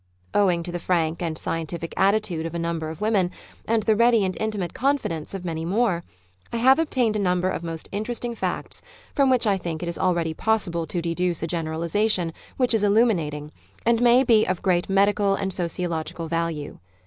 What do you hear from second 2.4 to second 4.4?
of a number of women, and the ready and